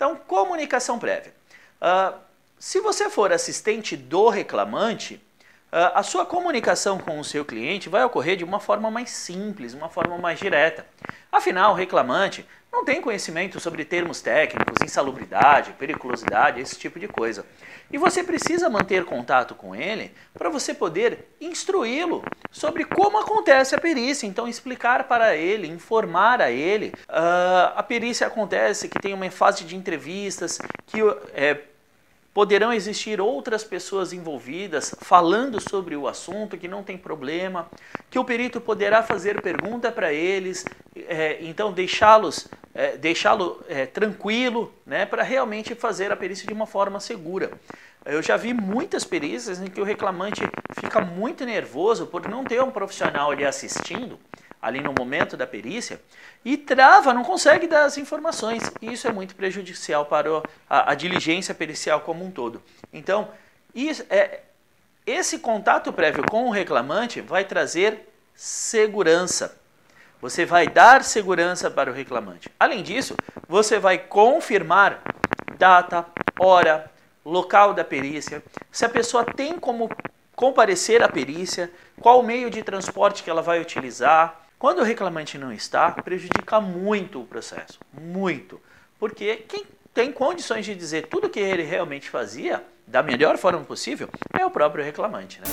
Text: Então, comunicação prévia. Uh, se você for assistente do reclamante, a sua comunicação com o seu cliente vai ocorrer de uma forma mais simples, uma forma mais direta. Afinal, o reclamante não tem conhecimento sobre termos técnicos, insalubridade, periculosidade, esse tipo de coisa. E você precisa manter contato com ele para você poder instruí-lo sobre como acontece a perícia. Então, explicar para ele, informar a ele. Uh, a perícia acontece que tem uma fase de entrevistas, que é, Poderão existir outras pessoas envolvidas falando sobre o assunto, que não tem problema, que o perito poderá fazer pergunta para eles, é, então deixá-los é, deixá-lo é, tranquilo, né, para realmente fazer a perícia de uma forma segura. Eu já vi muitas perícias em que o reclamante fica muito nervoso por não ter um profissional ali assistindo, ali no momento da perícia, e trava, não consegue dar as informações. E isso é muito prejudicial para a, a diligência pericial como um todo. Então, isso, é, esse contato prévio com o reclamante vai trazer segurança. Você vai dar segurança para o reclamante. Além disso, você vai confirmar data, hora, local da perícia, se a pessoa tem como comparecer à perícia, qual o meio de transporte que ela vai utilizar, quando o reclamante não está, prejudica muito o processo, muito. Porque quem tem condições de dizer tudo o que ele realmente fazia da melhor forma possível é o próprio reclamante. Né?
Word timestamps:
Então, 0.00 0.16
comunicação 0.16 0.98
prévia. 0.98 1.34
Uh, 1.78 2.18
se 2.58 2.80
você 2.80 3.10
for 3.10 3.34
assistente 3.34 3.98
do 3.98 4.30
reclamante, 4.30 5.20
a 5.72 6.02
sua 6.02 6.26
comunicação 6.26 6.98
com 6.98 7.20
o 7.20 7.24
seu 7.24 7.44
cliente 7.44 7.88
vai 7.88 8.04
ocorrer 8.04 8.36
de 8.36 8.44
uma 8.44 8.58
forma 8.58 8.90
mais 8.90 9.10
simples, 9.10 9.74
uma 9.74 9.88
forma 9.88 10.18
mais 10.18 10.38
direta. 10.38 10.86
Afinal, 11.30 11.72
o 11.72 11.76
reclamante 11.76 12.44
não 12.72 12.84
tem 12.84 13.00
conhecimento 13.00 13.58
sobre 13.58 13.84
termos 13.84 14.20
técnicos, 14.20 14.76
insalubridade, 14.82 15.72
periculosidade, 15.72 16.60
esse 16.60 16.78
tipo 16.78 16.98
de 16.98 17.08
coisa. 17.08 17.44
E 17.92 17.98
você 17.98 18.22
precisa 18.22 18.70
manter 18.70 19.04
contato 19.04 19.54
com 19.54 19.74
ele 19.74 20.12
para 20.32 20.48
você 20.48 20.72
poder 20.72 21.28
instruí-lo 21.40 22.22
sobre 22.50 22.84
como 22.84 23.18
acontece 23.18 23.74
a 23.74 23.80
perícia. 23.80 24.26
Então, 24.26 24.46
explicar 24.46 25.08
para 25.08 25.34
ele, 25.34 25.66
informar 25.66 26.40
a 26.40 26.50
ele. 26.50 26.92
Uh, 27.08 27.74
a 27.74 27.82
perícia 27.82 28.26
acontece 28.28 28.88
que 28.88 29.00
tem 29.00 29.12
uma 29.12 29.28
fase 29.30 29.64
de 29.64 29.74
entrevistas, 29.74 30.58
que 30.86 31.00
é, 31.34 31.60
Poderão 32.40 32.72
existir 32.72 33.20
outras 33.20 33.62
pessoas 33.62 34.14
envolvidas 34.14 34.94
falando 35.02 35.60
sobre 35.60 35.94
o 35.94 36.08
assunto, 36.08 36.56
que 36.56 36.66
não 36.66 36.82
tem 36.82 36.96
problema, 36.96 37.68
que 38.08 38.18
o 38.18 38.24
perito 38.24 38.62
poderá 38.62 39.02
fazer 39.02 39.42
pergunta 39.42 39.92
para 39.92 40.10
eles, 40.10 40.64
é, 40.96 41.36
então 41.42 41.70
deixá-los 41.70 42.48
é, 42.80 42.96
deixá-lo 42.96 43.62
é, 43.68 43.84
tranquilo, 43.84 44.72
né, 44.86 45.04
para 45.04 45.22
realmente 45.22 45.74
fazer 45.74 46.10
a 46.10 46.16
perícia 46.16 46.46
de 46.46 46.54
uma 46.54 46.66
forma 46.66 46.98
segura. 46.98 47.50
Eu 48.06 48.22
já 48.22 48.38
vi 48.38 48.54
muitas 48.54 49.04
perícias 49.04 49.60
em 49.60 49.66
que 49.66 49.82
o 49.82 49.84
reclamante 49.84 50.40
fica 50.80 50.98
muito 50.98 51.44
nervoso 51.44 52.06
por 52.06 52.26
não 52.26 52.42
ter 52.42 52.62
um 52.62 52.70
profissional 52.70 53.32
ali 53.32 53.44
assistindo, 53.44 54.18
ali 54.62 54.80
no 54.80 54.94
momento 54.98 55.36
da 55.36 55.46
perícia, 55.46 56.00
e 56.42 56.56
trava, 56.56 57.12
não 57.12 57.22
consegue 57.22 57.66
dar 57.66 57.84
as 57.84 57.98
informações. 57.98 58.62
E 58.80 58.94
isso 58.94 59.06
é 59.06 59.12
muito 59.12 59.36
prejudicial 59.36 60.06
para 60.06 60.42
a, 60.68 60.92
a 60.92 60.94
diligência 60.94 61.54
pericial 61.54 62.00
como 62.00 62.24
um 62.24 62.30
todo. 62.30 62.62
Então, 62.90 63.28
isso, 63.74 64.06
é, 64.08 64.40
esse 65.04 65.38
contato 65.38 65.92
prévio 65.92 66.24
com 66.30 66.46
o 66.46 66.50
reclamante 66.50 67.20
vai 67.20 67.44
trazer 67.44 68.08
segurança. 68.34 69.59
Você 70.20 70.44
vai 70.44 70.66
dar 70.66 71.02
segurança 71.02 71.70
para 71.70 71.90
o 71.90 71.94
reclamante. 71.94 72.50
Além 72.58 72.82
disso, 72.82 73.16
você 73.48 73.78
vai 73.78 73.98
confirmar 73.98 75.02
data, 75.56 76.06
hora, 76.38 76.90
local 77.24 77.72
da 77.74 77.84
perícia, 77.84 78.42
se 78.70 78.84
a 78.84 78.88
pessoa 78.88 79.24
tem 79.24 79.58
como 79.58 79.88
comparecer 80.34 81.02
à 81.02 81.08
perícia, 81.08 81.70
qual 82.00 82.20
o 82.20 82.22
meio 82.22 82.50
de 82.50 82.62
transporte 82.62 83.22
que 83.22 83.30
ela 83.30 83.42
vai 83.42 83.60
utilizar, 83.60 84.40
quando 84.58 84.80
o 84.80 84.84
reclamante 84.84 85.38
não 85.38 85.52
está, 85.52 85.90
prejudica 85.90 86.60
muito 86.60 87.20
o 87.20 87.26
processo, 87.26 87.78
muito. 87.92 88.60
Porque 88.98 89.36
quem 89.48 89.64
tem 89.92 90.12
condições 90.12 90.64
de 90.64 90.74
dizer 90.74 91.08
tudo 91.08 91.26
o 91.26 91.30
que 91.30 91.40
ele 91.40 91.62
realmente 91.62 92.08
fazia 92.10 92.62
da 92.86 93.02
melhor 93.02 93.38
forma 93.38 93.64
possível 93.64 94.08
é 94.32 94.44
o 94.44 94.50
próprio 94.50 94.84
reclamante. 94.84 95.40
Né? 95.40 95.46